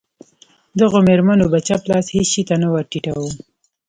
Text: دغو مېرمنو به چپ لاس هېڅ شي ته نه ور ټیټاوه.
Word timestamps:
دغو 0.79 0.97
مېرمنو 1.07 1.45
به 1.51 1.59
چپ 1.67 1.81
لاس 1.91 2.05
هېڅ 2.15 2.27
شي 2.33 2.43
ته 2.49 2.55
نه 2.61 2.67
ور 2.73 2.83
ټیټاوه. 2.91 3.31